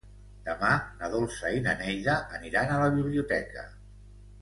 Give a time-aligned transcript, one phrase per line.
[0.45, 0.69] Demà
[1.01, 3.71] na Dolça i na Neida aniran a la biblioteca.